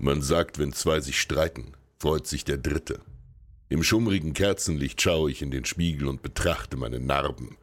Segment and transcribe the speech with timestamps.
[0.00, 3.00] Man sagt, wenn zwei sich streiten, freut sich der Dritte.
[3.68, 7.58] Im schummrigen Kerzenlicht schaue ich in den Spiegel und betrachte meine Narben.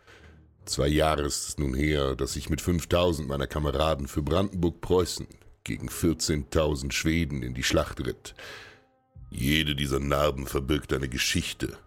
[0.65, 5.27] Zwei Jahre ist es nun her, dass ich mit 5000 meiner Kameraden für Brandenburg-Preußen
[5.63, 8.35] gegen 14.000 Schweden in die Schlacht ritt.
[9.29, 11.77] Jede dieser Narben verbirgt eine Geschichte,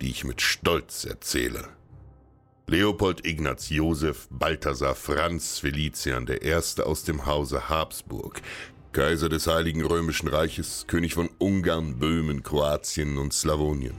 [0.00, 1.68] die ich mit Stolz erzähle.
[2.66, 8.40] Leopold Ignaz Josef Balthasar Franz Felician Erste aus dem Hause Habsburg,
[8.94, 13.96] Kaiser des Heiligen Römischen Reiches, König von Ungarn, Böhmen, Kroatien und Slawonien.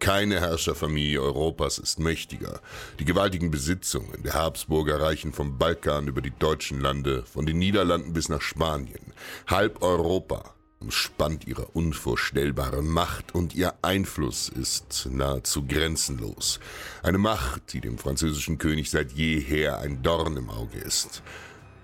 [0.00, 2.60] Keine Herrscherfamilie Europas ist mächtiger.
[2.98, 8.12] Die gewaltigen Besitzungen der Habsburger reichen vom Balkan über die deutschen Lande, von den Niederlanden
[8.12, 9.12] bis nach Spanien.
[9.46, 16.58] Halb Europa umspannt ihre unvorstellbare Macht und ihr Einfluss ist nahezu grenzenlos.
[17.04, 21.22] Eine Macht, die dem französischen König seit jeher ein Dorn im Auge ist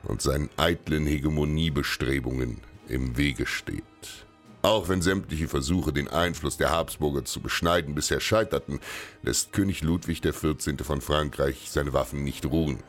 [0.03, 3.85] und seinen eitlen Hegemoniebestrebungen im Wege steht.
[4.63, 8.81] Auch wenn sämtliche Versuche, den Einfluss der Habsburger zu beschneiden, bisher scheiterten,
[9.23, 10.85] lässt König Ludwig XIV.
[10.85, 12.83] von Frankreich seine Waffen nicht ruhen.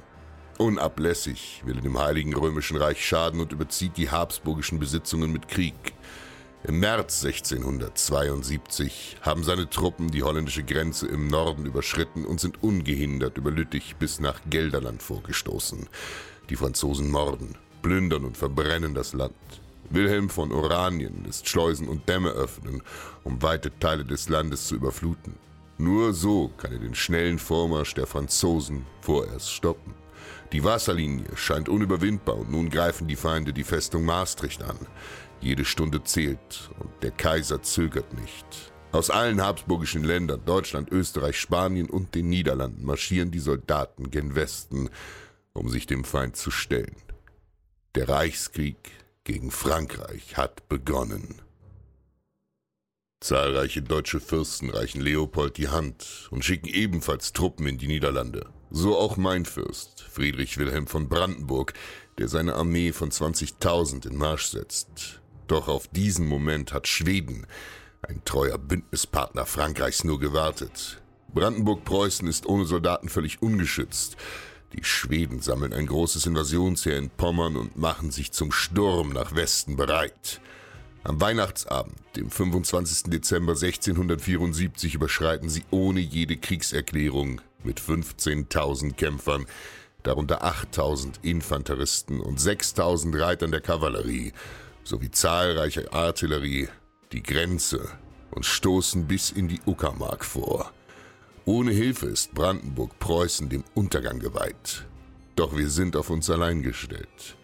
[0.57, 5.93] Unablässig will er dem Heiligen Römischen Reich schaden und überzieht die habsburgischen Besitzungen mit Krieg.
[6.63, 13.37] Im März 1672 haben seine Truppen die holländische Grenze im Norden überschritten und sind ungehindert
[13.37, 15.89] über Lüttich bis nach Gelderland vorgestoßen.
[16.49, 19.33] Die Franzosen morden, plündern und verbrennen das Land.
[19.89, 22.81] Wilhelm von Oranien lässt Schleusen und Dämme öffnen,
[23.23, 25.35] um weite Teile des Landes zu überfluten.
[25.77, 29.93] Nur so kann er den schnellen Vormarsch der Franzosen vorerst stoppen.
[30.51, 34.77] Die Wasserlinie scheint unüberwindbar und nun greifen die Feinde die Festung Maastricht an.
[35.39, 38.45] Jede Stunde zählt und der Kaiser zögert nicht.
[38.91, 44.89] Aus allen habsburgischen Ländern, Deutschland, Österreich, Spanien und den Niederlanden marschieren die Soldaten gen Westen,
[45.53, 46.95] um sich dem Feind zu stellen.
[47.95, 48.77] Der Reichskrieg
[49.23, 51.41] gegen Frankreich hat begonnen.
[53.19, 58.49] Zahlreiche deutsche Fürsten reichen Leopold die Hand und schicken ebenfalls Truppen in die Niederlande.
[58.71, 61.73] So auch mein Fürst, Friedrich Wilhelm von Brandenburg,
[62.17, 65.21] der seine Armee von 20.000 in Marsch setzt.
[65.47, 67.45] Doch auf diesen Moment hat Schweden,
[68.01, 71.01] ein treuer Bündnispartner Frankreichs, nur gewartet.
[71.33, 74.17] Brandenburg-Preußen ist ohne Soldaten völlig ungeschützt.
[74.73, 79.75] Die Schweden sammeln ein großes Invasionsheer in Pommern und machen sich zum Sturm nach Westen
[79.75, 80.39] bereit.
[81.03, 83.11] Am Weihnachtsabend, dem 25.
[83.11, 89.45] Dezember 1674, überschreiten sie ohne jede Kriegserklärung mit 15.000 Kämpfern,
[90.03, 94.33] darunter 8.000 Infanteristen und 6.000 Reitern der Kavallerie
[94.83, 96.69] sowie zahlreiche Artillerie
[97.11, 97.89] die Grenze
[98.31, 100.71] und stoßen bis in die Uckermark vor.
[101.45, 104.85] Ohne Hilfe ist Brandenburg Preußen dem Untergang geweiht.
[105.35, 107.35] Doch wir sind auf uns allein gestellt.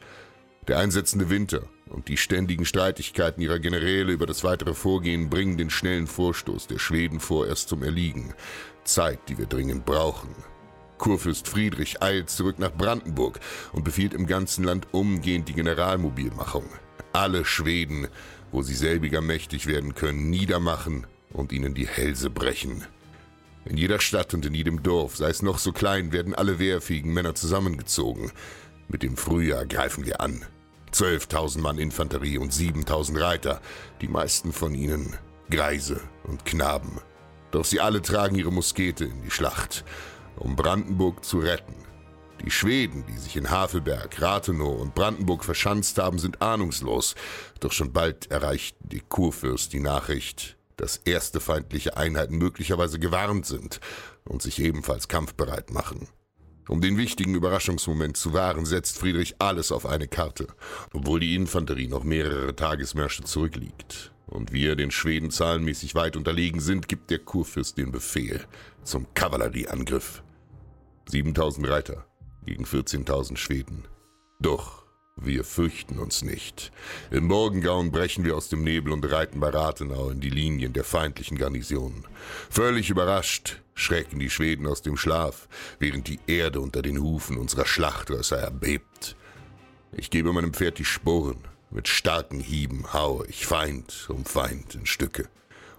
[0.68, 5.72] Der einsetzende Winter und die ständigen Streitigkeiten ihrer Generäle über das weitere Vorgehen bringen den
[5.72, 8.36] schnellen Vorstoß der Schweden vorerst zum Erliegen.
[8.84, 10.30] Zeit, die wir dringend brauchen.
[11.00, 13.40] Kurfürst Friedrich eilt zurück nach Brandenburg
[13.74, 16.66] und befiehlt im ganzen Land umgehend die Generalmobilmachung.
[17.14, 18.08] Alle Schweden,
[18.52, 22.86] wo sie selbiger mächtig werden können, niedermachen und ihnen die Hälse brechen.
[23.70, 27.14] In jeder Stadt und in jedem Dorf, sei es noch so klein, werden alle wehrfähigen
[27.14, 28.32] Männer zusammengezogen.
[28.88, 30.46] Mit dem Frühjahr greifen wir an.
[30.94, 33.62] 12.000 Mann Infanterie und 7.000 Reiter,
[34.00, 35.18] die meisten von ihnen
[35.50, 37.02] Greise und Knaben.
[37.52, 39.84] Doch sie alle tragen ihre Muskete in die Schlacht,
[40.38, 41.76] um Brandenburg zu retten.
[42.46, 47.16] Die Schweden, die sich in Havelberg, Rathenow und Brandenburg verschanzt haben, sind ahnungslos,
[47.60, 53.80] doch schon bald erreicht die Kurfürst die Nachricht, dass erste feindliche Einheiten möglicherweise gewarnt sind
[54.24, 56.08] und sich ebenfalls kampfbereit machen.
[56.70, 60.48] Um den wichtigen Überraschungsmoment zu wahren, setzt Friedrich alles auf eine Karte,
[60.94, 64.12] obwohl die Infanterie noch mehrere Tagesmärsche zurückliegt.
[64.26, 68.46] Und wir den Schweden zahlenmäßig weit unterlegen sind, gibt der Kurfürst den Befehl
[68.84, 70.22] zum Kavallerieangriff.
[71.10, 72.06] 7000 Reiter
[72.46, 73.86] gegen 14.000 Schweden.
[74.42, 74.87] Doch
[75.20, 76.72] wir fürchten uns nicht.
[77.12, 80.84] Im Morgengauen brechen wir aus dem Nebel und reiten bei Rathenau in die Linien der
[80.84, 82.06] feindlichen Garnisonen.
[82.50, 85.48] Völlig überrascht schrecken die Schweden aus dem Schlaf,
[85.80, 89.16] während die Erde unter den Hufen unserer Schlachtrösser erbebt.
[89.92, 91.40] Ich gebe meinem Pferd die Sporen.
[91.70, 95.28] Mit starken Hieben haue ich Feind um Feind in Stücke.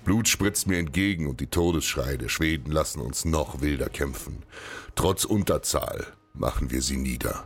[0.05, 4.43] Blut spritzt mir entgegen und die Todesschreie der Schweden lassen uns noch wilder kämpfen.
[4.95, 7.45] Trotz Unterzahl machen wir sie nieder.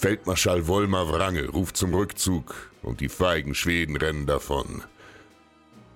[0.00, 4.82] Feldmarschall Wolmar Wrange ruft zum Rückzug und die feigen Schweden rennen davon.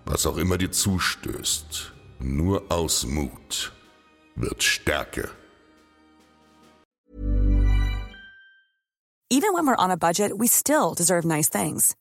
[0.05, 3.73] Was auch immer dir zustößt, nur aus Mut
[4.37, 5.31] wird Stärke.
[9.31, 11.97] Even when we're on a budget, we still deserve nice things.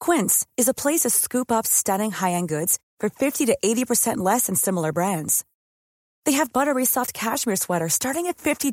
[0.00, 4.46] Quince is a place to scoop up stunning high-end goods for 50 to 80% less
[4.46, 5.44] than similar brands.
[6.24, 8.72] They have buttery soft cashmere sweaters starting at $50